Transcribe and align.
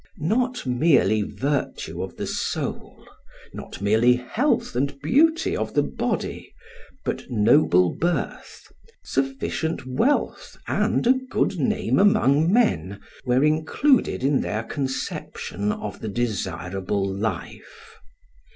Not 0.17 0.65
merely 0.65 1.21
virtue 1.21 2.01
of 2.01 2.17
the 2.17 2.25
soul, 2.25 3.05
not 3.53 3.83
merely 3.83 4.15
health 4.15 4.75
and 4.75 4.99
beauty 4.99 5.55
of 5.55 5.75
the 5.75 5.83
body, 5.83 6.55
but 7.05 7.29
noble 7.29 7.93
birth, 7.95 8.63
sufficient 9.03 9.85
wealth 9.85 10.57
and 10.67 11.05
a 11.05 11.13
good 11.29 11.59
name 11.59 11.99
among 11.99 12.51
men, 12.51 12.99
were 13.25 13.43
included 13.43 14.23
in 14.23 14.41
their 14.41 14.63
conception 14.63 15.71
of 15.71 15.99
the 15.99 16.09
desirable 16.09 17.05
life. 17.07 17.99